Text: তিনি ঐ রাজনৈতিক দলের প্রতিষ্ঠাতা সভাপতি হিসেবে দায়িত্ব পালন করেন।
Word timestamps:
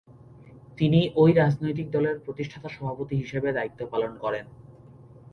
তিনি 0.77 0.99
ঐ 1.15 1.23
রাজনৈতিক 1.33 1.87
দলের 1.91 2.15
প্রতিষ্ঠাতা 2.19 2.69
সভাপতি 2.69 3.15
হিসেবে 3.15 3.49
দায়িত্ব 3.51 3.79
পালন 3.87 4.11
করেন। 4.17 4.45